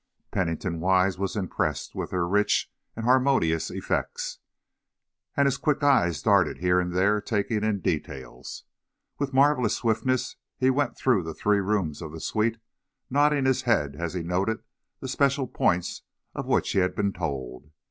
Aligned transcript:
Pennington 0.31 0.79
Wise 0.79 1.19
was 1.19 1.35
impressed 1.35 1.93
with 1.93 2.09
their 2.09 2.25
rich 2.25 2.71
and 2.95 3.05
harmonious 3.05 3.69
effects, 3.69 4.39
and 5.37 5.45
his 5.45 5.57
quick 5.59 5.83
eyes 5.83 6.23
darted 6.23 6.57
here 6.57 6.79
and 6.79 6.91
there, 6.91 7.21
taking 7.21 7.63
in 7.63 7.81
details. 7.81 8.63
With 9.19 9.31
marvelous 9.31 9.75
swiftness 9.75 10.37
he 10.57 10.71
went 10.71 10.97
through 10.97 11.21
the 11.21 11.35
three 11.35 11.59
rooms 11.59 12.01
of 12.01 12.13
the 12.13 12.19
suite 12.19 12.57
nodding 13.11 13.45
his 13.45 13.61
head 13.61 13.95
as 13.95 14.15
he 14.15 14.23
noted 14.23 14.63
the 15.01 15.07
special 15.07 15.45
points 15.45 16.01
of 16.33 16.47
which 16.47 16.71
he 16.71 16.79
had 16.79 16.95
been 16.95 17.13
told. 17.13 17.69